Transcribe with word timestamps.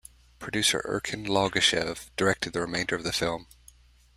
Producer 0.39 0.81
Erken 0.87 1.27
Ialgashev 1.27 2.09
directed 2.17 2.53
the 2.53 2.61
remainder 2.61 2.95
of 2.95 3.03
the 3.03 3.13
film. 3.13 3.45